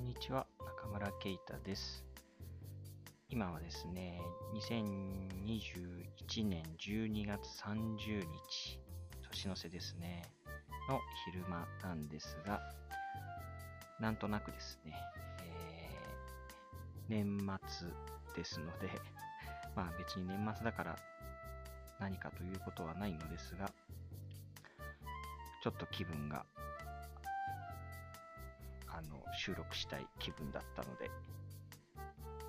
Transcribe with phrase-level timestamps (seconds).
[0.00, 2.06] こんにちは、中村圭太です。
[3.28, 4.18] 今はですね、
[4.54, 8.80] 2021年12月30日、
[9.30, 10.22] 年の瀬ですね、
[10.88, 12.62] の昼間なんですが、
[14.00, 14.94] なんとなくですね、
[15.44, 17.88] えー年末
[18.34, 18.88] ですので、
[19.76, 20.96] まあ別に年末だから
[21.98, 23.70] 何かということはないのですが、
[25.62, 26.46] ちょっと気分が
[29.40, 31.10] 収録したい気分だったので、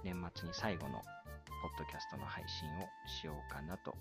[0.04, 3.96] 年末に最後のポッドキャストの配信をしようかなと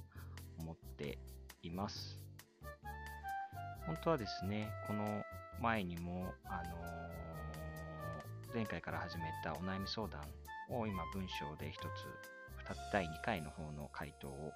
[0.58, 1.16] 思って
[1.62, 2.18] います。
[3.86, 5.22] 本当はですね、この
[5.62, 6.90] 前にも、あのー
[8.52, 10.22] 前回から始めたお悩み相談
[10.70, 11.86] を今文章で一つ、
[12.56, 14.52] 二つ第2回の方の回答を、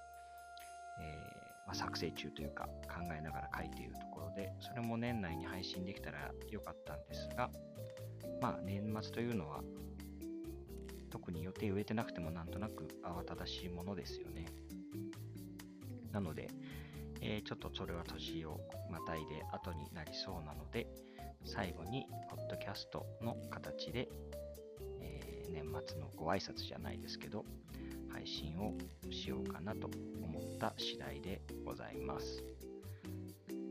[1.01, 7.50] えーま作成中というか考えながら書いているところで、それも年内に配信できたらよかったんですが、
[8.40, 9.62] まあ年末というのは
[11.10, 14.46] 特に予定植えてなくてもなんとなく慌ただしいものですよね。
[16.12, 16.48] なので、
[17.21, 20.87] えーちょっとそれは年をまたいで後になりそうなので、
[21.45, 24.09] 最後にポッドキャストの形で、
[25.01, 27.45] えー年末のご挨拶じゃないですけど、
[28.15, 28.73] 配信を
[29.10, 29.90] しようかなと
[30.23, 32.45] 思った次第でございます。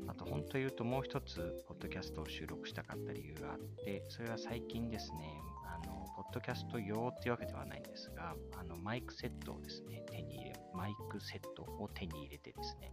[0.07, 12.91] あと、本当言うともう一つ、ポッドキャストを収録したかった理由があって、それは最近ですね、あの、ポッドキャスト用っていうわけではないんですが、あの、マイクセットをですね、手に入れ、マイクセットを手に入れてですね、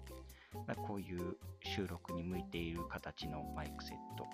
[0.67, 4.25] まあこういう収録に向いている形のマイクセット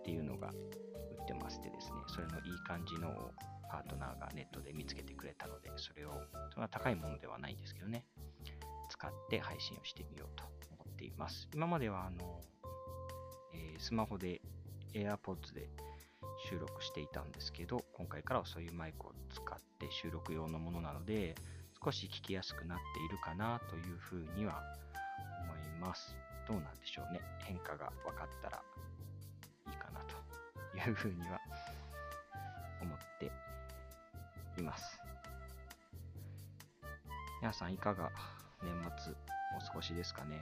[0.00, 3.30] っていうのが売ってましてですね、それのいい感じのを
[3.70, 6.10] パートナーがネットで見つけてくれたので、それを、
[6.50, 8.04] それは高いものではないんですけどね、
[8.90, 11.48] 使って配信をしてみようと思っています。
[11.54, 12.40] 今まではあの、
[13.54, 14.40] えースマホで
[14.94, 15.68] AirPods で
[16.48, 21.34] 収録していたんですけど、今回からはそういうマイクを使って収録用のものなので、
[21.84, 24.62] 少し聞きやすくなっているかなというふうには
[25.44, 26.16] 思います。
[26.48, 27.20] どうなんでしょうね。
[27.44, 28.62] 変化が分かったら
[29.68, 31.40] いいかなというふうには
[32.80, 33.30] 思って
[34.60, 35.00] います。
[37.40, 38.10] 皆さんいかが
[38.62, 39.12] 年末
[39.56, 40.40] お過ごしですかね？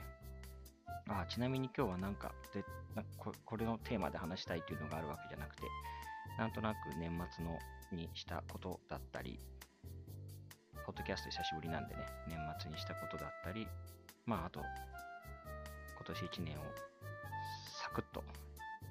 [1.08, 2.64] あちなみに今日はなんかで
[2.94, 5.62] なこれのテーマで話したいというのがあるわけじゃなくて、
[6.38, 7.58] なんとなく年末の
[7.92, 9.38] にしたことだったり、
[10.86, 13.66] ポッドキャスト久しぶりなんでね、年末にしたことだったり、
[14.24, 14.66] まああと、今
[16.06, 16.62] 年1年を
[17.82, 18.24] サクッと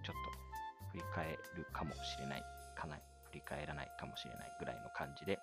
[0.04, 2.44] ちょっと振り返るかもしれない、
[2.76, 2.98] かな
[3.34, 5.40] り返らないかもしれないぐらいの感じで、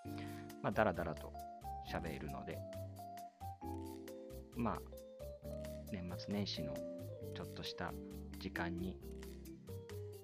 [0.62, 1.33] まあだらだらと
[1.93, 2.59] 喋るので、
[4.56, 4.78] まあ
[5.93, 6.75] 年末年始の
[7.34, 7.93] ちょっとした
[8.39, 8.97] 時間に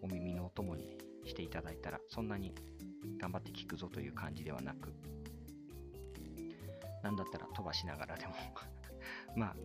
[0.02, 2.54] お耳のお供にしていただいたらそんなに
[3.18, 4.92] 頑張って聞くぞという感じではなく
[7.02, 8.34] なんだったら飛ばしながらでも
[9.36, 9.56] まあ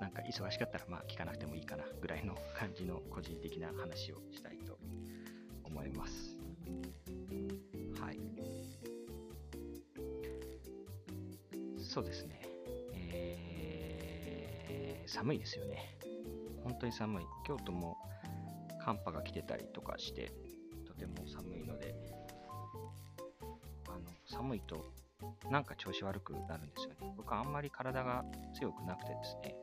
[0.00, 4.78] なんか忙しかったらまあ聞かなくてもいいかなぐらいの感じの個人的な話をしたいと
[5.64, 6.29] 思います。
[11.90, 12.40] そうですね
[13.12, 15.96] えー寒いですよね
[16.62, 17.24] 本当に寒い。
[17.44, 17.96] 京都も
[18.84, 20.32] 寒波が来てたりとかして、
[20.86, 21.94] とても寒いので、
[23.88, 24.92] あの寒いと
[25.50, 27.14] なんか調子悪くなるんですよね。
[27.16, 28.24] 僕はあんまり体が
[28.54, 29.56] 強くなくてですね、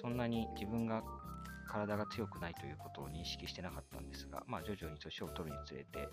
[0.00, 1.02] そんなに自分が
[1.68, 6.08] 体が強くないということを認識してなかったんですが、まあ徐々に年を取るにつれて、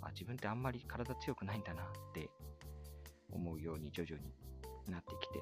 [0.00, 2.30] あ自分ってあんまり体強くないんだなって
[3.32, 4.32] 思うように徐々に
[4.92, 5.40] なってきて、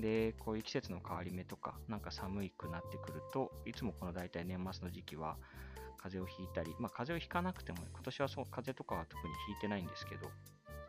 [0.00, 5.36] で、こういう季節の変わり目とか、なんか寒くなってくると、いつもこの大体年末の時期は、
[5.98, 10.30] 風邪をひいたり、まあ風邪をひかなくても、今年はそう、風邪とかは特にひいてないんですけど、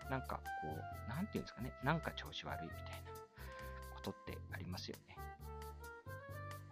[0.09, 0.67] なんかこ
[1.07, 2.89] う、なんていうんですかね、なんか調子悪いみたいな
[3.95, 5.17] ことってありますよね。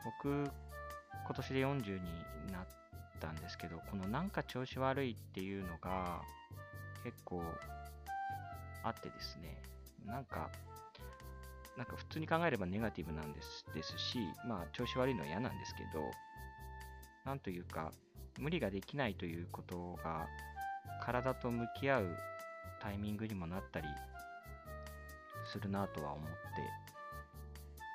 [0.06, 2.68] 僕、今年で40になっ
[3.20, 6.22] たんですけど、このなんか調子悪いっていうのが
[7.04, 7.44] 結構
[8.88, 9.62] あってですね、
[10.06, 10.50] なんか、
[11.78, 16.04] なんか普通に考えればネガティブなんですですし、まあ調子悪いのは嫌なんですけど、
[17.25, 17.92] なんというか、
[18.39, 20.28] 無理ができないということが
[21.01, 22.18] 体と向き合う
[22.80, 23.88] タイミングにもなったり
[25.51, 26.30] するなとは思っ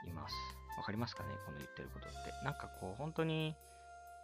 [0.02, 0.34] ています。
[0.76, 2.44] わかりますかねこの言ってることって。
[2.44, 3.54] なんかこう本当に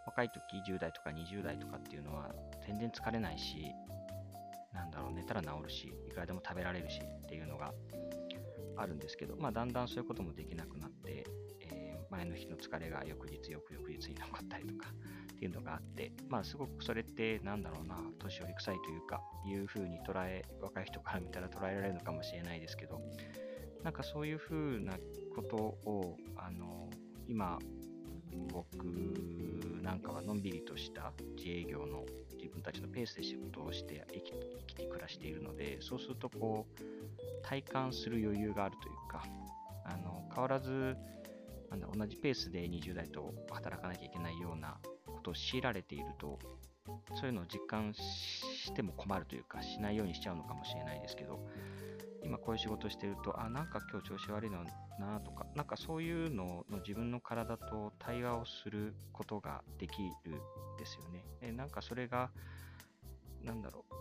[0.06, 2.34] 若い時10代とか20代とかっていうのは
[2.66, 3.72] 全然疲れないし、
[5.34, 7.72] なんだろう、寝たら治るし、いくらでも食べられるしっていうのが
[8.76, 11.24] あるんですけど、まあ、だんだんそういうこともできなくなって、
[11.60, 14.88] えー前の日の疲れが翌日、翌々日に残ったりとか
[15.32, 23.00] っていうのがあって、まあすごくそれってなんだろうな、年寄り臭いというか、いうふうに捉え、若い人から見たら捉えられるのかもしれないですけど、
[23.84, 24.98] なんかそういうふうな
[25.34, 26.88] ことを、あの、
[27.28, 27.58] 今、
[28.52, 28.84] 僕
[29.82, 32.04] なんかはのんびりとした自営業の
[32.36, 39.24] 自分たちのペースで仕事をして生き生きて暮らしているので、そうするとこう、体感する余裕があるというか、
[39.84, 40.96] あの変わらず
[41.70, 46.38] なんだ同じペースで20代と働かなきゃいけないようなことを強いられていると、
[47.14, 51.40] そういうのを実感しても困るというか、しないようにしちゃうのかもしれないですけど、
[52.22, 54.64] 今こういう仕事してると、あ、なんか今日調子悪いの
[54.98, 61.24] なとか、なんかそういうのの自分の体と対話をすることができるんですよね。
[61.40, 62.30] でなんかそれが、
[63.42, 63.94] なんだろう、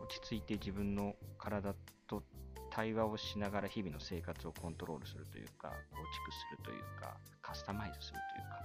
[0.00, 1.74] うん、落ち着いて自分の体
[2.06, 2.22] と
[2.70, 8.60] 対話をしながら日々の生活をコントロールするというか、構築するというか、カスタマイズするというか、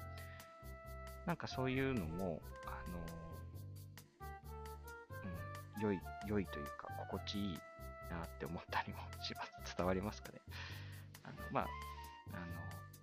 [1.26, 3.25] なんかそういうのも、あのうん、
[5.82, 7.60] 良い、良いというか、心地いい
[8.10, 9.76] なって思ったりもします。
[9.78, 10.40] 伝わりますかね。
[11.24, 11.68] あの、まあ、
[12.34, 12.46] あの、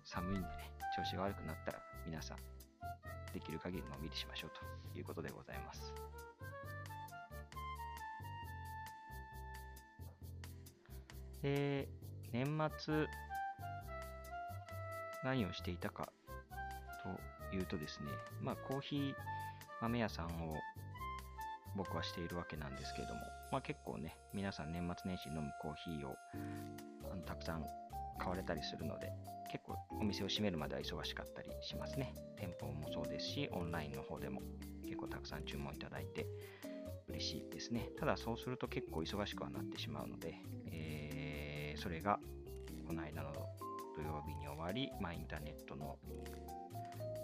[0.03, 2.37] 寒いんでね、調子が悪くなったら皆さん、
[3.33, 4.51] できる限りのんびりしましょう
[4.93, 5.93] ということでございます。
[11.41, 11.89] で、
[12.31, 13.07] 年末、
[15.23, 16.09] 何をしていたか
[17.51, 18.11] というとですね、
[18.41, 19.13] まあ、コーヒー
[19.81, 20.55] 豆屋さんを
[21.75, 23.21] 僕はしているわけなんですけれども、
[23.51, 26.15] まあ、結構ね、皆さん年末年始飲むコーヒーを
[27.11, 27.65] あのたくさん
[28.19, 29.11] 買われたりするので、
[29.51, 32.13] 結構お店を閉めるまでは忙しかったりしますね。
[32.37, 34.41] 店舗もそうですし、オンラインの方でも
[34.83, 36.27] 結構たくさん注文いただいて
[37.07, 37.89] 嬉しいですね。
[37.99, 40.35] ただそうすると結構忙しくはなってしまうので、
[40.71, 41.13] えー
[41.77, 42.19] それが
[42.87, 43.33] この間の
[43.95, 45.97] 土曜日に終わり、まあ、インターネットの、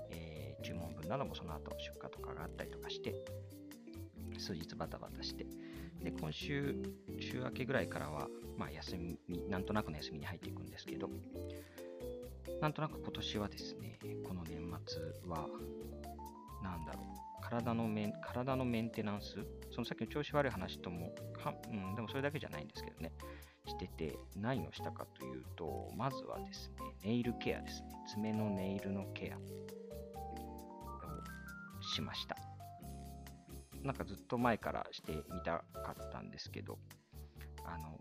[0.10, 3.16] えー、注文分などもその後出荷とかがあったりとかして、
[4.40, 5.46] 数日バタバタして、
[6.04, 6.76] で、今週、
[7.20, 8.28] 週明けぐらいからは、
[8.58, 9.20] まあ、休み、
[9.50, 11.10] なんとなくの休みに入っていくんですけど、
[12.62, 15.48] なんとなく今年はですね、この年末は、
[16.64, 19.36] なんだろう、体のメン体のメンテナンス、
[19.72, 23.12] そのさっきの調子悪い話ともは、うん、でもそれだけじゃないんですけどね、
[23.66, 27.90] してて、何をしたかというと、まずはですね、ネイルケアですね。
[28.08, 29.42] 爪のネイルのケアを
[31.82, 32.49] しました。
[33.84, 36.78] なんかずっと前からしてみたかったんですけど、
[37.66, 38.00] あの、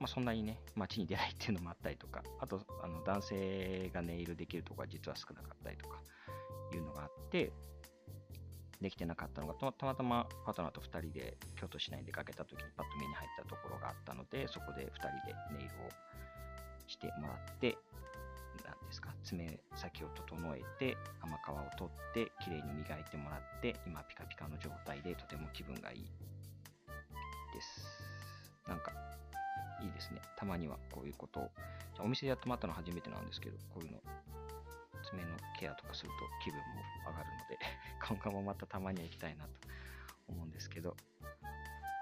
[0.00, 6.00] まあ、そんなにね、街に出ないっていうのもあったりとか、あと、あの男性がネイルできるところが実は少なかったりとか
[6.72, 7.52] いうのがあって、
[8.80, 15.88] できてなかったのがたまたまパートナーと2人で京都市内に出かけた時にパッと目に入ったところがあったのでそこで2人でネイルを
[16.86, 17.76] してもらって
[18.88, 19.14] ですか？
[19.22, 26.10] 爪先を整えて甘皮を取ってきれいに磨いてもらって今ピカピカの状態でとても気分がいい。
[27.54, 27.86] です。
[28.66, 28.92] なんか
[29.80, 30.20] いいですね。
[30.36, 31.50] たまにはこういうことを。
[32.00, 33.98] お店でやってもらったの初めてなんですけどこういうの。
[35.04, 36.14] 爪のケアとかすると
[36.44, 36.64] 気分も
[37.06, 37.58] 上がるので
[38.06, 39.50] 今後もまたたまには行きたいなと
[40.28, 40.96] 思うんですけど、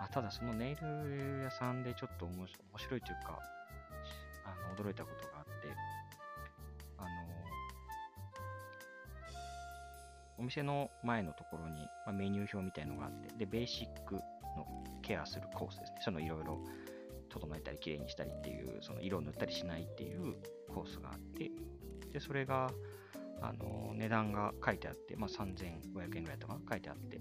[0.01, 3.39] あただそのネイル屋さんでちょっと面白いというか、
[4.45, 5.36] あの驚いたことが
[10.39, 14.67] お店の前のところに、ま、メニュー表みたいのがあって、で、ベーシックの
[15.03, 15.99] ケアするコースですね。
[16.03, 16.59] そのいろいろ
[17.29, 20.37] 整えたり、綺麗にしたりっていう、その色を塗ったりしないっていう
[20.73, 21.51] コースがあって、
[22.13, 22.71] で、それが、
[23.43, 27.21] あの値段が書いてあって、まあ、3500円ぐらいとか書いてあって、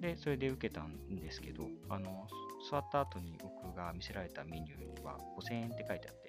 [0.00, 2.26] で、それで受けたんですけど、あの、
[2.70, 6.25] 座った後に僕が見せられたメニューは5000円って書いてあって、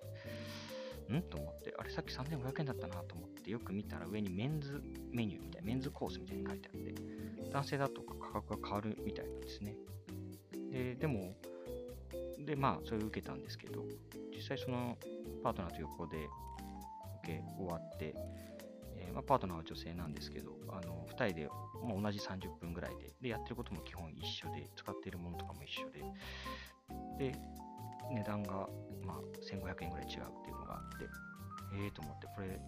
[1.13, 1.21] ん？
[1.23, 6.95] と思って、あれさっき3500円だったなと思って、よく見たら上にメンズメニューみたいな、メンズコースみたいに書いてあって、
[7.51, 9.75] 男性だと価格が変わるみたいなんですね。
[10.71, 11.35] で、でも、
[12.45, 13.83] で、まあ、それを受けたんですけど、
[14.35, 14.97] 実際その
[15.43, 16.17] パートナーと横で
[17.23, 18.15] 受け終わって、
[18.95, 21.49] えー、まあ、パートナーは女性なんですけど、あの2人で、
[21.83, 26.03] まあ、同じ30分ぐらいでで、やってることも基本一緒で、使っているものとかも一緒で、
[27.17, 27.39] で、
[28.13, 28.67] 値段が、
[29.05, 31.05] まあ、1500円ぐらい違うっていうのがあって、
[31.75, 32.59] ええー、と思って、これ、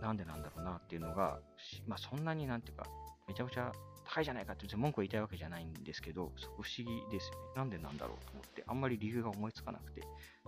[0.00, 1.40] なんでなんだろうなっていうのが、
[1.86, 2.86] まあ、そんなになんていうか、
[3.26, 3.72] めちゃくちゃ
[4.04, 7.38] 高いじゃないかって文句を言いたいわけじゃないんですけど、そこ不思議ですよね。
[7.56, 10.02] なんでなんだろうと思って、あんまり理由が思いつかなくて、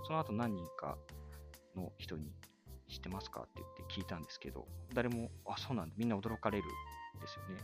[0.07, 0.97] その後何人か
[1.77, 2.33] の人に
[2.89, 7.61] 知ってますかって言って聞いたんですけど、誰も、あ、そうなんだ、みんな驚かれるんですよね。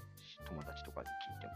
[0.47, 1.53] 友達とかで聞いても。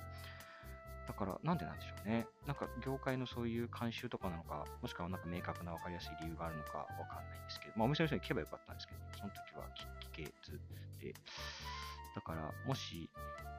[1.11, 2.25] だから、なんでなんでしょうね。
[2.47, 10.61] なんか、業界のそういう慣習とかなのか、もしくはなんか明確な分かりやすい理由があるのかわかんないんですけど、まあ、お店の人に聞けばよかったんですけど、その時は聞けず
[11.03, 11.13] で、
[12.15, 13.11] だから、もし、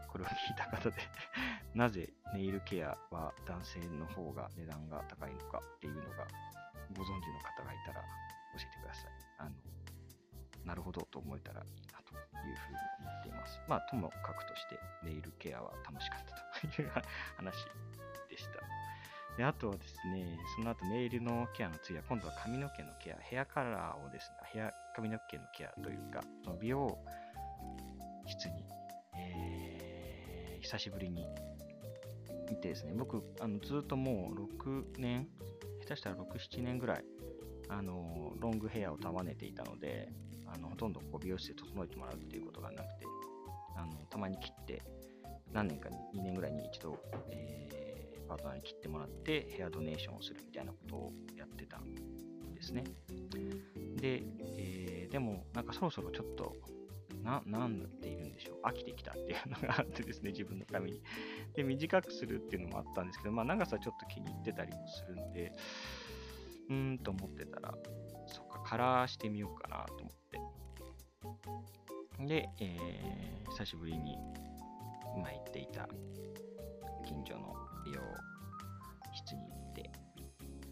[0.07, 0.95] これを聞いた方で
[1.75, 6.27] なぜネイルケアは男性の方が値段が高いのかっていうのが
[6.95, 8.07] ご存知の方がいたら教
[8.57, 9.11] えてください。
[9.39, 9.51] あの、
[10.65, 11.87] なるほどと思えたらいい
[12.47, 13.61] いうふうに思っています。
[13.67, 16.19] まあ、ともかくとしてネイルケアは楽しかっ
[16.61, 16.91] たという
[17.37, 17.55] 話
[18.29, 18.81] でした。
[19.37, 26.97] で、あとはですね、その後ネイルのケアの次は今度は髪の毛のケア、ヘアカラーをですね、ヘア、髪の毛のケアというか、その美容
[28.27, 28.65] 室に、
[29.17, 31.25] えー、久しぶりに
[32.49, 35.29] 行ってですね、僕、あのずっともう6年、
[35.81, 37.05] 下手したら6、7年ぐらい、
[37.69, 40.09] あの、ロングヘアを束ねていたので、
[40.53, 43.05] あのほとんどこう美容室で整えてもらうっていうことがなくて、
[43.77, 44.81] あのたまに切って、
[45.53, 46.97] 何年かに、2年ぐらいに一度、
[47.29, 52.83] えー、パートナーに切ってもらって、ヘアドネーションをするみたいなことをやってたんですね。
[53.95, 54.23] で、
[54.57, 56.55] えー、でも、なんかそろそろちょっと、
[57.23, 58.67] な、なんて言うんでしょう。
[58.67, 61.01] 飽きてきたっていうのがあってですね、自分の髪に。
[61.53, 65.51] で、短くするっていうのもあったんですけど、まあ長さちょっと気に入ってたりもするんで、
[66.69, 67.73] うーんと思ってたら、
[68.27, 70.11] そっか、カラーしてみようかなと思。
[72.27, 74.17] で、えー、久しぶりに
[75.15, 75.87] 今行っていた
[77.05, 77.53] 近所の
[77.85, 78.01] 美容
[79.13, 79.91] 室に行って、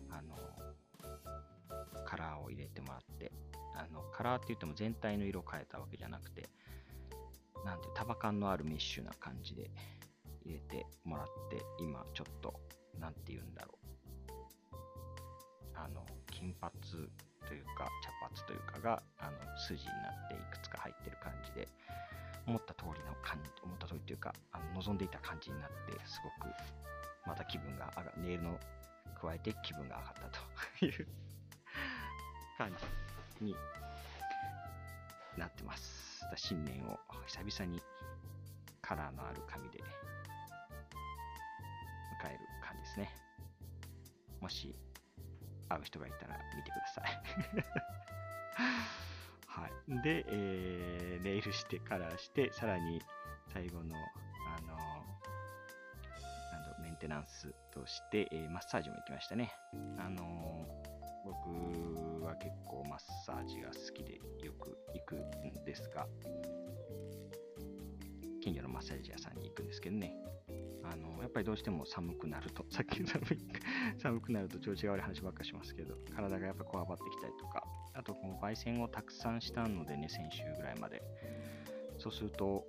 [0.09, 0.35] あの、
[2.05, 3.31] カラーを入れてもらって、
[3.75, 6.49] あの、カラーって言っても全体の色を変えたわけじゃなくて、
[7.65, 9.69] なんて、束感のあるメッシュな感じで
[10.45, 12.59] 入れてもらって、今ちょっと、
[12.97, 13.89] なんて言うんだろう。
[15.75, 16.05] あの、
[16.39, 16.71] 金髪
[17.45, 21.67] というか、茶髪というかが、あの、筋になっていくつか入ってる感じで、
[22.47, 26.49] 思った通りの感じ、思った通りというか、あの望んでいた感じになって、すごく、
[27.27, 28.59] また気分が上が、ネイルの
[29.21, 30.39] 加えて気分が上がった
[30.79, 31.07] という
[32.57, 32.71] 感
[33.39, 33.55] じに
[35.37, 36.23] なってます。
[36.35, 37.81] 新年を久々に
[38.81, 39.83] カラーのある紙で迎
[42.29, 43.11] える感じですね。
[44.39, 44.75] もし
[45.69, 47.05] 会う人がいたら見てください
[49.59, 49.71] はい。
[50.03, 53.01] で、えー、ネイルしてカラーして、さらに
[53.53, 53.99] 最後の、あ
[54.61, 54.81] のな
[56.79, 59.53] んメンテナンスとして、えー、マッサージも行きましたね。
[59.97, 60.65] あの
[61.25, 61.49] 僕
[62.23, 66.07] は結構マッサージが好きでよく行くんですが、
[68.41, 70.15] 近所のマッサージ屋さんに行くんですけどね。
[70.91, 73.37] あの、やっぱりどうしても寒くなると、 さっき寒い、
[73.99, 81.01] 寒くなると調子が悪い話ばっかしますけど、体がやっぱこわばってきたりとか、あとこの焙煎をたくさんしたのでね、先週ぐらいまで。
[81.99, 82.65] そうすると、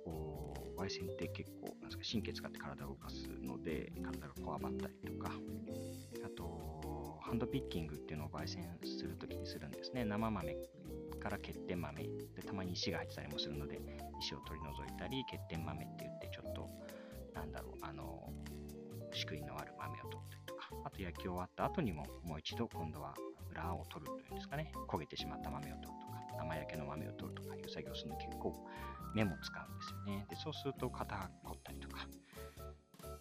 [0.77, 5.31] 焙煎って結構、なんですか、神経使って体を動かすので、体がこわばったりとか、
[6.25, 10.03] あと、ハンドピッキングっていうのを焙煎するときにするんですね。
[10.03, 10.57] 生豆
[11.21, 13.79] から欠点豆で、たまに石が入ってたりもするので、
[14.19, 16.69] 石を取り除いたり、欠点豆って言って、ちょっと、
[17.41, 18.29] なんだろう、あの、
[19.11, 23.15] しくいのある豆を取ったりとか、あと焼き終わった後にも、もう一度今度は
[23.49, 28.55] 裏を取るというんですかね、焦げてしまった豆を取るとか、生焼けの豆を取るとかいう作業をするの結構
[29.15, 30.25] 目も使うんですよね。
[30.29, 32.07] で、そうすると肩が凝ったりとか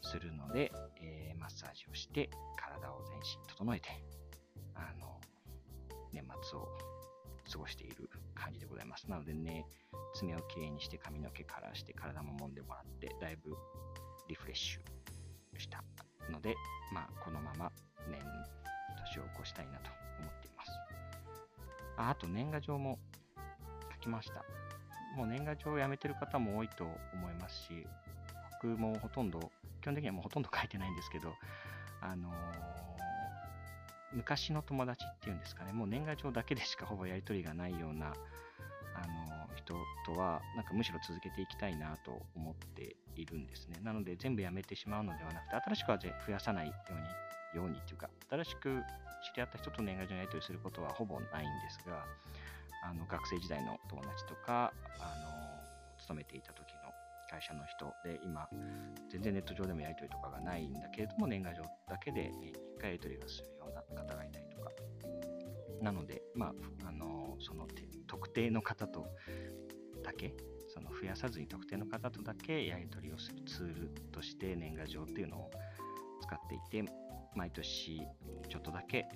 [0.02, 3.88] するので、えー、マッサージをして体を全身整えて、
[4.74, 5.18] あの、
[6.12, 6.68] 年末を
[7.50, 9.10] 過ごしている感じでございます。
[9.10, 9.66] なのでね、
[10.14, 13.56] 爪をきれいにして髪の毛カラーして体も揉んでもらって、だいぶ
[14.30, 15.82] リフレッシュした
[16.30, 16.54] ので、
[16.94, 17.72] まあ、このまま
[18.08, 18.20] 年、
[19.12, 20.70] 年を越したいなと思っています。
[21.96, 22.99] ああと年賀状も
[23.92, 24.44] 書きました。
[25.16, 27.87] もう年賀状をやめてる方も多いと思いますし、
[28.62, 29.50] 僕もほとんど、
[29.82, 31.34] 基本的にはもうほとんど書いてないんですけど、
[32.00, 32.32] あのー、
[34.12, 38.14] 昔の友達っていうんですかね、もう年賀状だけでしかほぼやりとりがないような、
[39.61, 39.75] 人
[40.05, 43.79] とは、なんかむしろ続けていきたいなと思っているんですね。
[43.83, 46.99] なので全部やめてしまうのではなくて、新しくは増やさないように
[47.55, 48.83] ようにっていうか、新しく
[49.33, 52.05] 知り合った人と年賀状のやり取りすることはほぼないんですが、
[52.83, 55.14] あの学生時代の友達とか、あ
[55.95, 56.90] の勤めていた時の
[57.31, 58.49] 会社の人で、今、
[59.11, 62.31] 全然ネット上でもやり取りとかがないんだけれども、年賀状だけで
[62.79, 64.71] 1回やり取りをするような方がいたりとか。
[65.83, 66.47] なので、ま
[66.85, 67.66] あ、あのその
[68.06, 69.06] 特定の方と
[70.02, 70.35] だけ、
[70.68, 75.50] その増やさずに特定の方とだけやり取りをするツールとして年賀状っていうのを
[76.23, 76.90] 使っていて、
[77.35, 78.02] 毎年
[78.49, 79.06] ちょっとだけ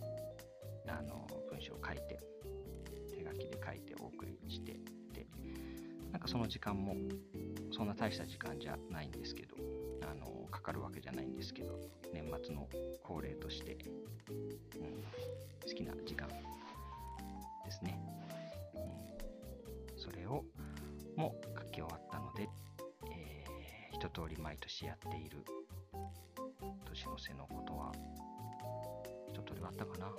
[0.89, 2.19] あの文章を書いて、
[3.11, 4.73] 手書きで書いてお送りして
[5.13, 5.27] で、
[6.13, 6.95] なんかその時間も
[7.73, 9.57] そんな大した時間じゃないんですけど、
[10.09, 11.79] あのかかるわけじゃないんですけど、
[12.13, 12.69] 年末の
[13.03, 13.77] 恒例として、
[14.31, 15.05] うん、
[15.69, 16.29] 好きな時間
[17.65, 17.99] ですね。
[18.75, 18.79] う
[21.19, 22.49] ん、も書き終わったので、
[23.11, 25.45] えー、一通り毎年やっている
[26.85, 27.93] 年の瀬のことは
[29.31, 30.13] 一通り終わったかな。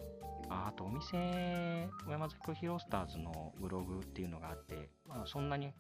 [0.48, 5.74] ああとお店、小山崎ヒロスターズのブログっていうのがあって、まあ、そんなに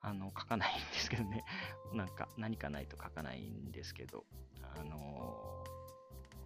[0.00, 1.44] あの書かないんですけどね、
[1.92, 4.24] なんか何かないと書かないんですけど、
[4.62, 5.64] あの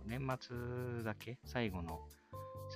[0.06, 2.08] ー、年末だけ最後の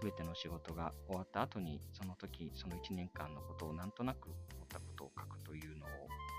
[0.02, 5.88] 全ての仕事が終わった後に、その時、その1年間のことをなんとなく思ったことを書くというのを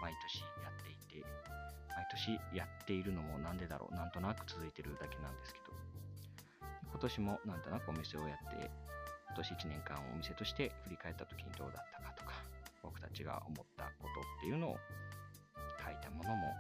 [0.02, 1.26] 毎年やっていて、
[1.90, 5.74] 毎年やっているのもなんでだろう、なんとなく続いてるだけなんですけど、
[6.92, 8.70] 今年もなんとなくお店をやって、
[9.28, 12.34] 今年1年間をお店として振り返った時にどうだったかとか、
[12.84, 14.78] 僕たちが思ったことっていうのを
[15.84, 16.54] 書いたものも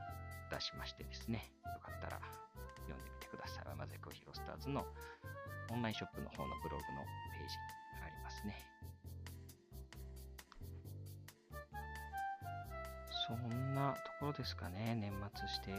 [0.49, 2.19] 出しましてですね、よかったら
[2.87, 3.65] 読んでみてください。
[3.69, 4.85] 山崎ヒロスターズの
[5.71, 7.01] オンラインショップの方のブログの
[7.37, 7.55] ページ
[7.99, 8.55] がありますね。
[13.27, 15.73] そんなところですかね、年末してい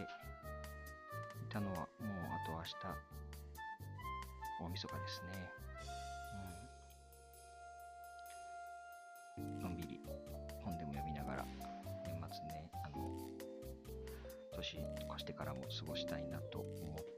[1.49, 1.89] たのは、もう
[2.31, 2.75] あと明日、
[4.61, 5.51] 大晦日ですね。
[9.39, 9.59] うん。
[9.63, 10.01] のんびり
[10.63, 11.47] 本でも読みながら、
[12.05, 13.17] 年末ね、あの、
[14.53, 17.05] 年越してからも過ごしたいなと思っ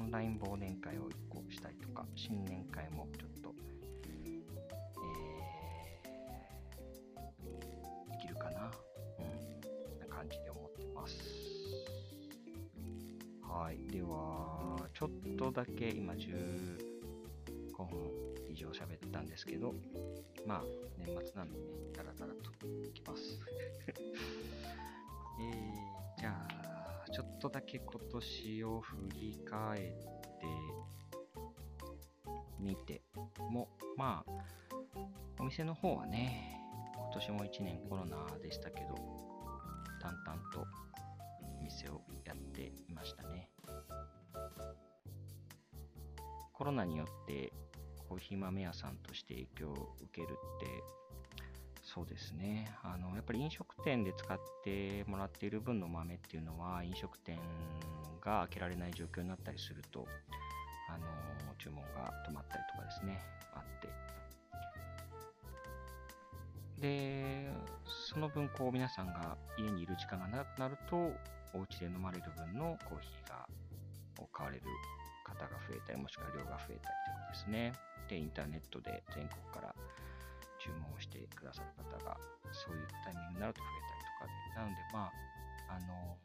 [0.00, 3.54] オンライン忘年会を1個したりとか、新年会もちょっと、
[4.06, 8.72] えー、できるかな。
[9.18, 10.00] うん。
[10.00, 11.18] な感じで思ってます。
[13.42, 13.92] はい。
[13.92, 16.24] では、ちょっとだけ今15
[17.76, 17.86] 分
[18.48, 19.74] 以上喋ったんですけど、
[20.46, 20.64] まあ、
[20.96, 21.64] 年末なんでね、
[21.94, 22.50] だらだらと
[22.88, 23.38] いきます。
[25.38, 26.69] えー、じゃあ、
[27.12, 30.46] ちょっとだけ今年を振り返って
[32.60, 33.02] みて
[33.50, 34.32] も、まあ、
[35.40, 36.60] お店の方はね、
[36.94, 38.94] 今年も1年コロナでしたけど、
[40.00, 40.66] 淡々と
[41.60, 43.50] お店をやっていましたね。
[46.52, 47.52] コロナによって
[48.08, 50.66] コーヒー豆屋さんとして影響を受けるって
[51.92, 52.70] そうですね。
[52.84, 57.36] あの、やっぱり飲食店で使ってもらっている分の豆っていうのは、飲食店
[58.20, 60.06] が開けられない状況になったりすると、
[60.88, 61.06] あの、
[61.58, 63.20] 注文が止まったりとかですね、
[63.54, 63.88] あって。
[66.80, 67.50] で、
[67.84, 70.96] その分、こう、皆さんが家にいる時間が長くなると、
[71.52, 73.48] お家で飲まれる分のコーヒーが、
[74.20, 74.64] を買われる
[75.26, 77.72] 方が増えたり、もしくは量が増えたりとかですね。
[78.08, 79.74] で、インターネットで全国から
[80.60, 82.16] 注文をしてくださる方が、
[82.52, 86.18] そういうタイミングになると増えたりとかで、なので、まあ、あの、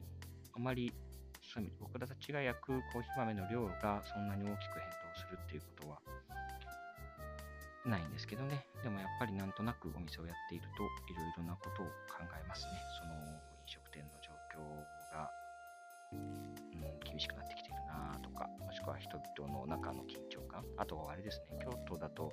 [0.55, 0.93] あまり、
[1.41, 6.01] そういう意味で僕らたちが焼くコーヒー豆の量がそんなに大きく変動するっていうことは
[7.85, 8.65] ないんですけどね。
[8.83, 12.71] でもやっぱりなんとなくお店をやっていると、いろいろなことを考えますね。
[12.99, 14.94] その飲食店の状況、
[17.03, 20.63] 厳しくなってきてるなとか、もしくは人々の中の緊張感。
[20.77, 22.31] あとはあれですね、京都だと、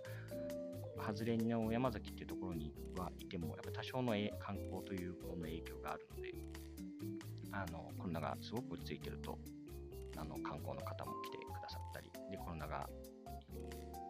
[0.99, 6.35] 外れの山崎っていうところにはいても、やっぱ多少の観光というものの影響があるので、
[7.53, 9.39] あのコロナがすごく落ち着いてると、
[10.17, 12.89] あの観光の方も来てくださったり、でコロナが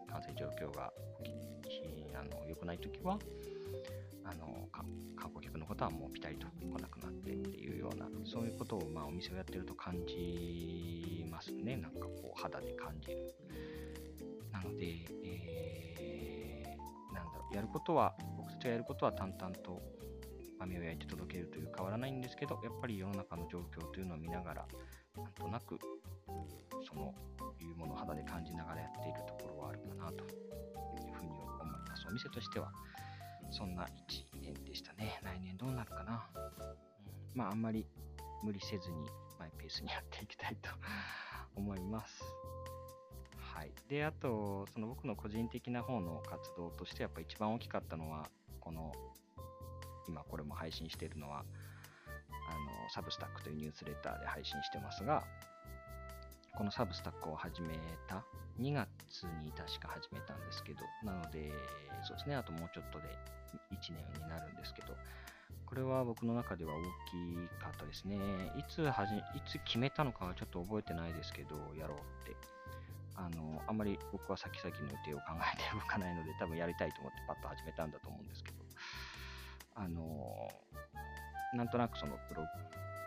[0.07, 0.91] 感染状況が
[2.15, 3.17] あの良くないときは、
[4.25, 4.85] あの観
[5.29, 11.77] 光客の方はもうピタリと来なくなってっていうような、そういうことを、まあ、お店をやってると感じますね。
[11.77, 13.33] なんかこう肌で感じる。
[14.51, 15.63] なので、えー
[17.13, 19.81] 何だろうやることは、僕たちがやることは淡々と
[20.59, 24.67] 豆を焼いて届けるという変わらないんですけど、やっぱり世の中の状況というのを見ながら、
[25.15, 25.79] なんとなく、
[26.87, 27.13] その、
[27.59, 31.31] いうものを肌で感じながらやっているところはあるかなというふうに
[31.61, 32.05] 思います。
[32.09, 32.71] お店としては、
[33.53, 33.87] そんな1
[34.41, 35.19] 年でしたね。
[35.21, 36.27] 来年どうなるかな。
[36.35, 37.85] うん、まあ、あんまり
[38.41, 39.07] 無理せずに
[39.39, 40.69] マイペースにやっていきたいと
[41.55, 42.23] 思います。
[43.53, 43.71] はい。
[43.87, 48.27] で、あと、その僕の個人的な方の活動としてやっぱ一番大きかったのは、
[48.59, 48.91] この、
[50.07, 51.45] 今これも配信してるのは、
[52.49, 55.23] あの、サブスタックというニュースレターで配信してますが、
[56.55, 58.25] このサブスタックを始めた
[58.59, 61.51] 2月に確か始めたんですけど、なので、
[62.03, 63.05] そうですね、あともうちょっとで
[63.71, 64.95] 1年になるんですけど、
[65.65, 68.17] これは僕の中では大きかったですね。
[68.57, 72.35] いつはじ、いつ決めたのかはちょっと覚えてないですけど、やろうって。
[73.15, 78.57] あの、あんまり僕は先々の予定を考えて動かないので、多分やりたいと思ってパッと始めたんだと思うんですけど、
[79.75, 80.49] あの、
[81.53, 82.47] なんとなくそのブログ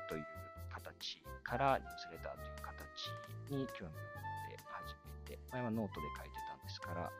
[0.08, 0.26] という
[0.70, 3.10] 形からニュースレターという形
[3.50, 4.10] に興味を持っ
[4.50, 4.94] て始
[5.30, 7.10] めて、前はノートで書いてたんですから、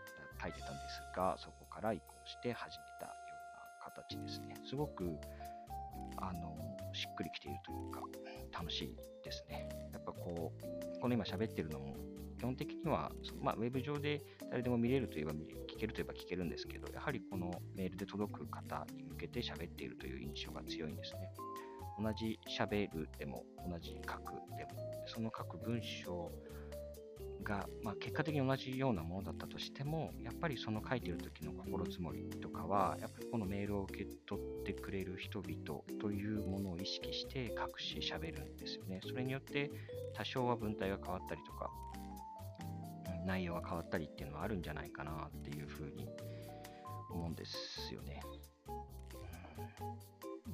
[0.40, 3.15] 書いてたんですが、そこから移行して始めた。
[3.90, 4.54] 形ですね。
[4.64, 5.18] すごく、
[6.18, 6.56] あの、
[6.92, 8.00] しっくりきているというか、
[8.52, 9.68] 楽しいですね。
[9.92, 11.96] やっぱこう、この今喋ってるのも、
[12.38, 21.30] 基本的には、まあ、ウェブ上で誰でも見れるといえば、聞けるといえば聞けるんですけど、やはりこのメールで届く方に向けて喋っているという印象が強いんですね。
[21.98, 24.70] 同じ喋るでも、同じ書くでも、
[25.06, 26.30] その書く文章
[27.46, 39.00] が、まあ、結果的に同じようなものだったとしても、やっぱりその書いてる時の心づもりとかは、やっぱりこのメールを受け取ってくれる人々というものを意識して書くし喋るんですよね。
[39.06, 39.70] それによって
[40.14, 41.70] 多少は文体が変わったりとか、
[43.24, 46.08] 内容が変わったりっていうのはあるんじゃないかなっていうふうに
[47.10, 48.20] 思うんですよね。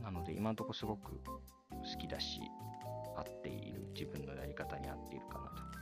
[0.02, 1.12] なので今のところすごく
[1.70, 2.40] 好きだし、
[3.16, 5.81] 合っている、自分のやり方に合っているかなと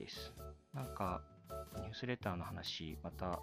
[0.00, 0.32] です。
[0.72, 1.22] なんか、
[1.76, 3.38] ニュースレターの話、また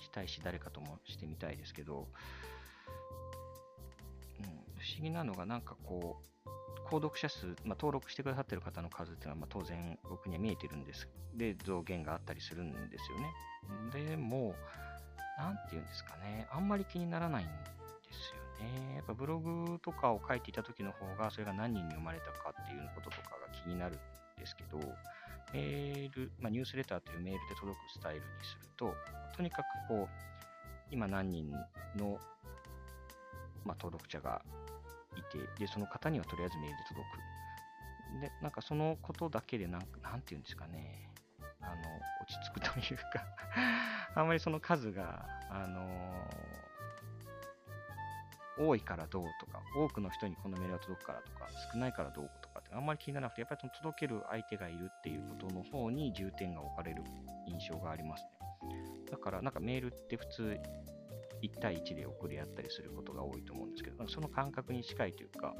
[0.00, 2.08] したいし、誰かともしてみたいですけど、
[4.40, 4.48] うん、不
[4.94, 11.08] 思議なのが、なんかこう、購読者数、まあ、登録してくださってる方の数っていうのは、まあ、当然僕には見えてるんです。
[11.34, 14.08] で、増減があったりするんですよね。
[14.08, 14.54] でも、
[15.38, 17.52] なんていうんですかね、あんまり気にならないんで
[18.12, 18.96] すよね。
[18.96, 23.98] やっぱブログとかを書いていた時の方が、それが何人に生まれたかっていうこととかが気になるん
[24.38, 24.78] ですけど、
[25.52, 28.94] メール、まあ、ニュースレターというメールで届くスタイルにすると、
[29.36, 30.08] とにかくこう、
[30.90, 31.50] 今何人
[31.96, 32.18] の、
[33.64, 34.42] まあ、登録者が
[35.16, 38.20] いて、で、その方にはとりあえずメールで届く。
[38.20, 41.10] で、なんかそのことだけでなん、なんていうんですかね、
[41.60, 41.74] あの、
[42.20, 43.24] 落ち着くというか
[44.14, 52.41] あんまりその数が、あのー、多いからどうとか、多くの人にこのメールが届くからとか、少ないからどうか
[52.74, 57.02] あんまり気にならなくて、やっぱり届ける相手がいるっていうことの方に重点が置かれる
[57.46, 58.30] 印象がありますね。
[59.10, 60.58] だからなんかメールって普通
[61.42, 65.54] 1対1で送り合ったりすることが多いと思うんですけど、その感覚に近いというか、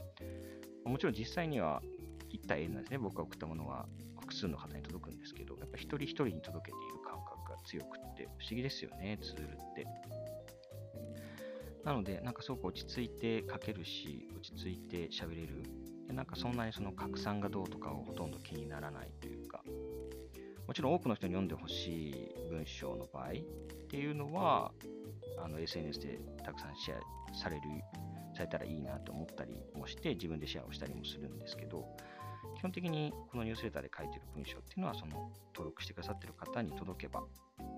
[0.85, 1.83] もちろん実際には
[2.31, 2.98] 1対 N なんですね。
[2.98, 3.87] 僕が送ったものは
[4.20, 9.87] 複数の方に届くんですけど、やっぱ一人一人に届けている感覚が強くって、不思議ですよね、ツールって。
[11.85, 15.64] なので、なんかすごく落ち着いて書けるし、落ち着いて喋れる。
[16.07, 19.62] でなんかそんなにその拡散がどうとかをほとんど気にならないというか、
[20.67, 23.33] もちろん多くの人に読んでほしい文章の場合っ
[23.88, 24.73] ていうのは、
[25.43, 27.62] あの SNS でたくさんシェアされる、
[28.35, 31.87] されたらいいなと思ったりもして、自分でシェアをしたりもするんですけど、
[32.57, 37.23] 基本的にこのニュースレターで書いてる文章っていうのは、その登録してくださってる方に届けば、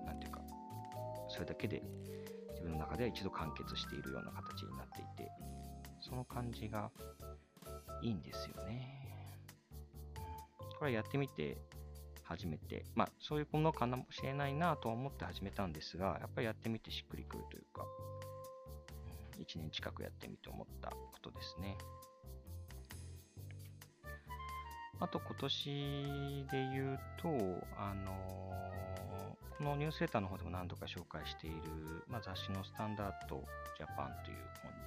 [0.05, 0.41] なんていうか、
[1.27, 1.81] それだけで
[2.51, 5.31] 自分の中では一度完結しているような形になっていて、
[5.99, 6.91] その感じが
[8.01, 9.05] いいんですよね。
[10.79, 11.57] これやってみて
[12.23, 17.85] 初めて、まあそういうものかもしれないなと思って始めたんですが、やっぱりやってみてしっくりくるというか、
[19.37, 21.77] 1年近くやってみて思ったことですね。
[24.99, 27.27] あと今年で言うと、
[27.77, 33.43] あのー、このニュースレターの方でも何度か紹介している、まあ、雑誌のスタンダード
[33.77, 34.77] ジャパンという本に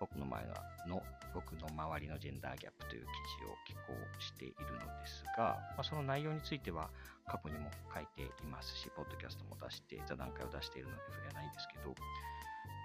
[0.00, 0.46] 僕の前
[0.86, 1.02] の
[1.34, 3.08] 僕の周りのジェンダーギャップという記
[3.40, 6.90] 事を寄稿しているのですが、まあ、その内容については
[7.26, 11.94] 過去にも書いていますし、ポッドキャストも出して、座談会を出しているので触れないんですけど、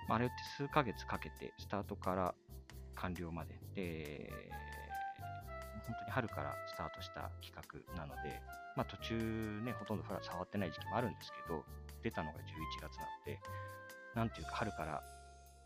[0.08, 2.36] まあ、あれって数ヶ月かけて、スタートから
[2.96, 4.30] 完了まで、で、
[5.88, 8.42] 本当に春からスタートした企画なので、
[8.76, 11.64] まあ、途中ね、ほとんど触ってない時期もあるんですけど、
[12.04, 12.44] 出たのが11
[12.82, 13.40] 月なので、
[14.16, 15.04] なんていうか春から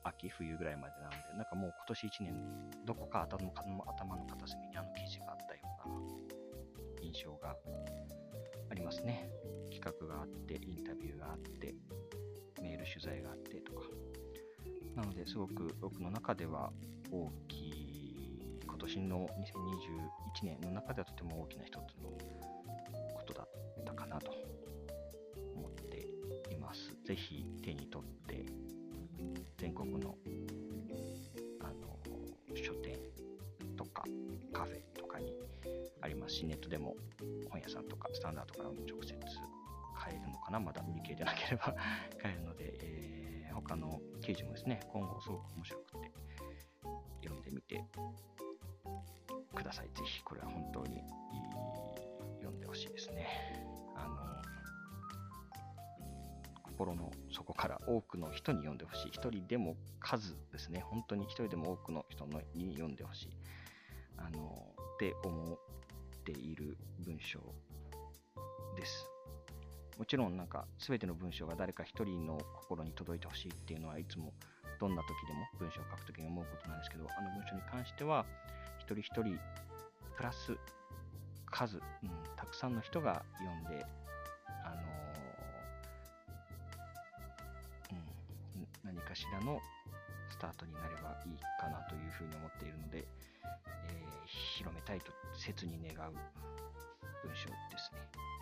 [0.07, 3.51] 秋、冬ぐらいまでなので、なんかもう今年1年、どこか頭の
[3.87, 7.55] 頭の片隅にあの記事があったような印象が
[8.69, 9.29] ありますね。
[9.71, 11.75] 企画があって、インタビューがあって、
[12.61, 13.81] メール取材があってとか。
[14.95, 16.71] なので、すごく僕の中では
[17.11, 22.09] 大きい、今年の2021年の中ではとても大きな一つの
[23.13, 24.31] ことだったかなと
[25.55, 26.95] 思っています。
[27.05, 28.45] ぜひ手に取って
[29.57, 30.15] 全国の
[31.61, 31.99] あの
[32.55, 32.97] 書店
[33.75, 34.03] とか
[34.53, 35.33] カフェとかに
[36.01, 36.95] ありますし、ネットでも
[37.49, 39.13] 本屋さんとかスタンダードからも直接
[39.97, 41.75] 買えるのかな、まだ売り切れでなければ
[42.21, 46.11] 買えるので、 えー、他の記事もですね、今後すごく面白くて
[47.23, 47.83] 読んでみて
[49.55, 49.89] ください。
[49.89, 51.03] ぜひ、これは本当に
[52.39, 53.27] 読んでほしいですね。
[53.95, 54.56] あの
[56.77, 59.07] 心の底から多くの人に読んでほしい。
[59.11, 60.81] 一人でも数ですね。
[60.81, 63.29] 本当に一人でも多くの人のに読んでほしい。
[64.17, 65.57] あの、って思っ
[66.23, 67.39] ている文章
[68.75, 69.09] です。
[69.97, 74.31] もちろんなんか全ての文章が誰か一人の心に届いてほしいっていうのはいつも
[74.79, 78.23] どんな時でも文章を書く時に思うことなんですけど、あの文章に関しては
[78.77, 79.39] 一人一人
[80.15, 80.55] プラス
[81.49, 81.81] 数、うん、
[82.35, 83.83] たくさんの人が読んで、
[89.17, 89.59] しらの
[90.29, 96.13] スタートになればいいかなというふうに思っているので、えー、広めたいと切に願う
[97.25, 97.99] 文章ですね。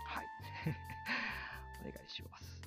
[0.07, 0.25] はい。
[1.81, 2.61] お願いします。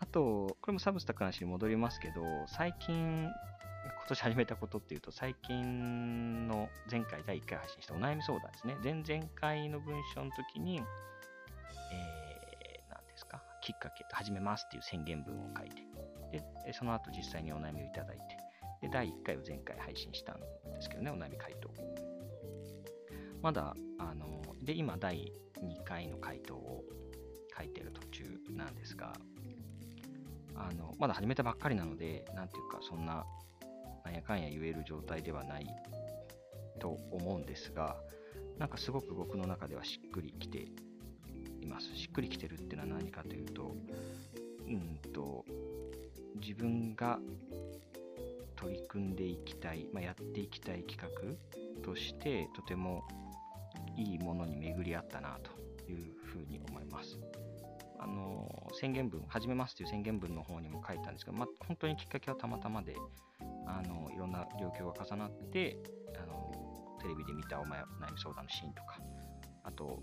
[0.00, 3.32] あと、これもサブスタックの話に戻りますけど、最近、今
[4.08, 8.76] 年始めたことっていうと、最近の前回第1回配信したお悩み相談ですね。
[8.82, 10.84] 前々回の文章の時に、えー、
[12.90, 15.82] 何ですか、きっかけと、始めますっていう宣言文を書いて、
[16.30, 18.22] で、その後実際にお悩みをいただいて、
[18.82, 20.46] で、第1回を前回配信したんで
[20.80, 21.70] すけどね、お悩み回答。
[23.42, 26.84] まだ、あの、で、今、第2回の回答を
[27.56, 29.12] 書いてる途中なんですが、
[30.54, 33.24] あの、まだ始めたばっかりなので、なんていうか、そんな、
[34.04, 35.66] なんやかんや言える状態ではない
[36.80, 37.96] と思うんですが、
[38.58, 40.66] なんかすごく僕の中ではしっくりきて
[41.60, 41.94] います。
[41.94, 43.76] しっくりきてるっていうのは何かというと、
[44.66, 45.44] うんと、
[46.40, 47.18] 自分が
[48.56, 53.04] 取り組んでいきたい、まあ、やっていきたい企画としてとても
[53.96, 55.50] いいものに巡り合ったなと
[55.90, 57.18] いうふうに思います。
[58.00, 58.48] あの
[58.80, 62.94] 宣言文、始めますという宣言文の方にも書いたんですが、まあ、本当にきっかけはたまたまで、
[63.66, 65.76] あのいろんな状況が重なって、
[66.16, 66.52] あの
[67.00, 69.00] テレビで見たお悩み相談のシーンとか、
[69.64, 70.00] あと、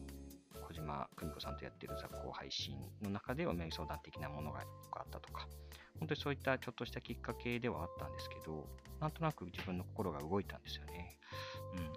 [0.75, 4.59] 島久美子さんとやってる雑行配信の中でお悩み相談的なものが
[4.91, 5.47] あったとか、
[5.99, 8.67] 本当にそういったちょっとしたきっかけではあったんですけど、
[8.99, 11.17] なんとなく自分の心が動いたんですよね。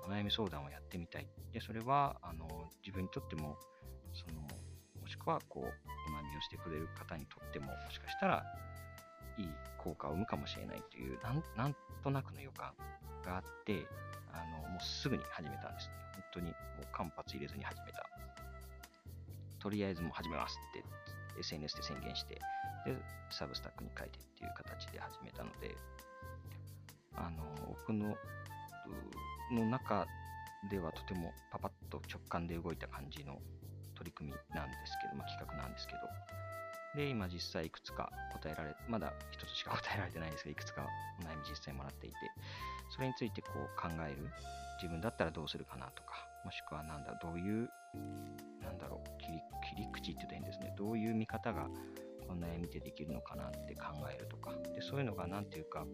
[0.07, 1.29] うん、お悩み相談をやってみたい。
[1.53, 2.47] で、それは、あの、
[2.85, 3.57] 自分にとっても、
[4.12, 8.45] その、もしくは、こう、お悩みをしてくれる方にとっても、もしかしたら、
[9.37, 12.75] いい効果を生むかもしれないという、なんなんとなくの予感
[13.25, 13.87] があって、
[14.33, 15.95] あの、もうすぐに始めたんですね。
[16.14, 18.09] 本当に、もう間髪入れずに始めた。
[19.61, 20.85] とりあえずもう始めますって
[21.40, 22.35] SNS で宣言して、
[22.85, 22.97] で、
[23.31, 25.77] サブスタックに書いてっていう形で始めたので、
[27.14, 28.16] あの、僕の、
[29.53, 30.07] の中
[30.71, 33.38] ではとてもパパッと直感で動いた感じの
[33.94, 36.01] 取り組みなんですけど、まあ、企画なんですけど、
[36.97, 40.87] で、今実際いくつか答えられ、まだ一つしか答えられてないんですが、いくつか
[41.21, 42.16] お悩み実際もらっていて、
[42.90, 44.31] それについてこう考える、
[44.81, 47.68] 自分だったらどうするかなとか、もしくはなんだ、どういう、
[48.62, 49.40] なんだろう、切り
[49.77, 51.68] 切り口って言ったらいいんですね、どういう見方が
[52.27, 55.87] この悩みでできるのかなって考えるとか、でそういうのがなんていうか、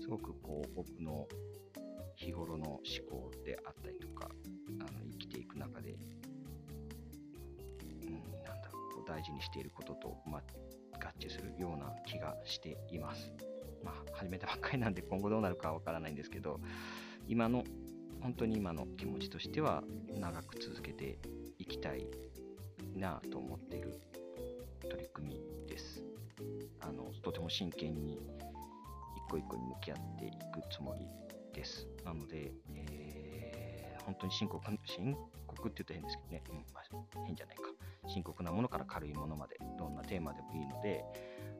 [0.00, 1.26] すごくこう僕の
[2.16, 4.28] 日頃の思考であったりとか、
[4.80, 5.96] あの生きていく中で、
[8.02, 8.12] うん、
[8.44, 10.42] なんだろう、こう大事にしていることと、ま
[11.00, 13.32] 合致するような気がしています。
[13.82, 16.60] まあ、始めたばっかりなんで今後どうなるかはわからないんですけど、
[17.26, 17.64] 今の、
[18.22, 19.82] 本当に今の気持ちとしては、
[20.18, 21.18] 長く続けて
[21.58, 22.06] いきたい
[22.96, 24.00] なと思っている
[24.88, 26.02] 取り組みです。
[26.80, 30.36] あの、とても真剣に一個一個に向き合っていく
[30.70, 31.06] つもり
[31.54, 31.86] です。
[32.04, 37.62] なので、えー、本当に深刻、深刻って言うと変ですけどね、うんまあ、変じゃないか。
[38.06, 41.04] 深刻なものから軽いものまで、どんなテーマでもいいので、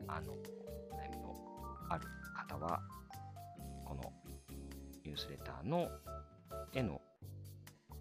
[0.08, 1.36] あの、悩みの
[1.88, 2.80] ある方は、
[3.84, 4.12] この
[5.04, 5.88] ニュースレターの
[6.74, 7.00] への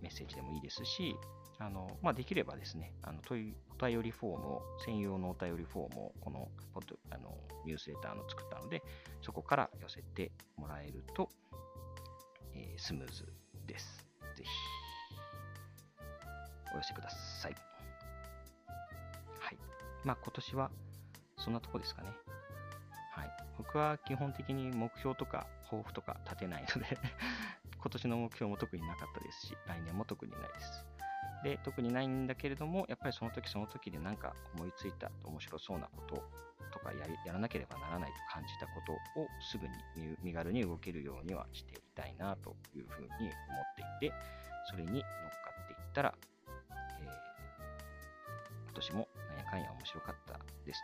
[0.01, 1.15] メッセージでもいいですし、
[1.59, 8.81] あの、まあ、できればですね、あの、問い、お便りフォームを、専用のお便りフォームを、この、ポッド、あの、ニュースレターの作ったので、
[9.21, 11.29] そこから寄せてもらえると、
[12.53, 13.25] えー、スムーズ
[13.67, 14.07] です。
[14.35, 14.49] ぜひ、
[16.73, 17.55] お寄せください。
[19.39, 19.57] はい。
[20.05, 20.71] まあ、今年は、
[21.37, 22.09] そんなとこですかね。
[23.11, 23.29] はい。
[23.57, 26.97] 僕は基本的に目標とか抱負とか立てないので
[27.81, 30.85] 今年の目標も特になかったですし、来年も特にないです。
[31.43, 36.23] で、特にないんだけれども、やっぱりその時その時で何か思いついた面白そうなこと
[36.71, 39.73] とかややらなければならないと感じたことをすぐに
[40.21, 43.31] 身軽に動けるようにはしていたいなというふうに思っ
[43.99, 44.15] ていて、
[44.69, 45.07] それに乗っか
[45.63, 46.13] っていったら、
[46.67, 47.07] えー、
[48.65, 50.83] 今年もなんやかんや面白かったです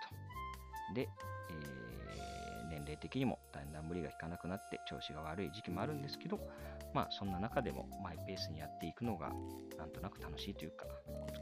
[0.89, 0.93] と。
[0.93, 6.39] で、えー、年齢的にもだんだん無理が効かなくなって調子が悪い時期もあるんですけど、
[6.93, 9.31] まあそんな中でもマイペースにやっていくのが
[9.77, 10.85] なんとなく楽しいというか、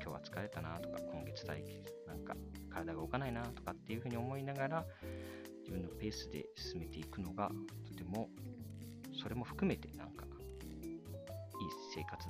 [0.01, 1.63] 今日は疲れたなとか、今月体
[2.07, 2.35] なんか
[2.69, 4.85] 体が動かないなとかっていうふうに思いながら
[5.61, 7.49] 自分のペースで進めていくのが
[7.87, 8.29] とても
[9.21, 12.22] それも含めてなんかいい生活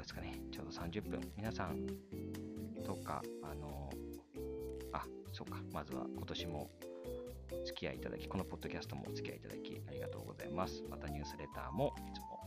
[0.00, 0.40] こですかね。
[0.50, 1.20] ちょうど30分。
[1.36, 1.86] 皆さん、
[2.84, 3.90] どうか、あの、
[4.92, 5.58] あ、そうか。
[5.72, 6.70] まずは今年も
[7.52, 10.82] お付き合いいただき、このポッドキャストもお付き合いいただき、ありがとうございます。
[10.88, 12.40] またニュースレターもいつも、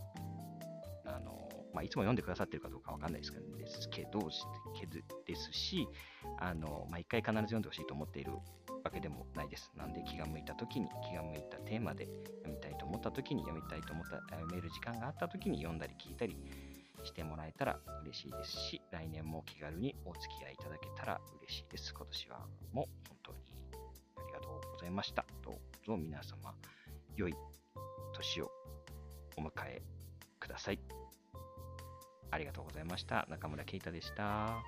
[1.06, 4.20] あの、まあ、いつも読んでくださってるかどうかわかんないですけど、ですけど、
[5.26, 5.88] ですし、
[6.39, 8.34] あの、まあ、一回必ず読んでほしいと思っている
[8.84, 9.72] わけでもないです。
[9.76, 16.36] なんで気が向いた時に、気が向いたテーマで読みたいと思った時に、読みたいと思った、読める時間があった時に読んだり聞いたり
[17.06, 21.94] してもらえたら嬉しいですし、来年も気軽にお付き合いいただけたら嬉しいです。
[21.94, 22.39] 今年は
[22.72, 23.38] もう本当に
[24.18, 25.26] ありがとうございました。
[25.44, 26.56] どうぞ皆様、
[27.16, 27.34] 良い
[28.13, 28.52] 年を
[29.38, 29.82] お迎え
[30.39, 30.80] ください。
[32.32, 33.28] ありがとうございました。
[33.30, 34.63] 中村啓太でした。